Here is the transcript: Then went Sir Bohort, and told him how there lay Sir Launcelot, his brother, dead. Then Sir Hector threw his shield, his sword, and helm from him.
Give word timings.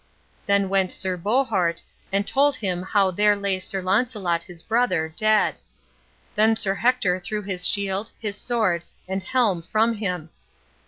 Then 0.47 0.67
went 0.67 0.91
Sir 0.91 1.15
Bohort, 1.15 1.83
and 2.11 2.25
told 2.25 2.55
him 2.55 2.81
how 2.81 3.11
there 3.11 3.35
lay 3.35 3.59
Sir 3.59 3.83
Launcelot, 3.83 4.43
his 4.43 4.63
brother, 4.63 5.13
dead. 5.15 5.53
Then 6.33 6.55
Sir 6.55 6.73
Hector 6.73 7.19
threw 7.19 7.43
his 7.43 7.67
shield, 7.67 8.09
his 8.19 8.35
sword, 8.35 8.81
and 9.07 9.21
helm 9.21 9.61
from 9.61 9.93
him. 9.93 10.31